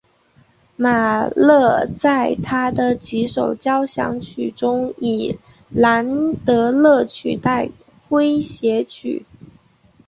[0.77, 5.37] 马勒在他的几首交响曲中以
[5.69, 7.69] 兰德勒取代
[8.09, 9.27] 诙谐曲。